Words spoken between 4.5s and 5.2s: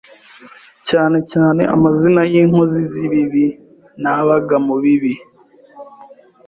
mubibi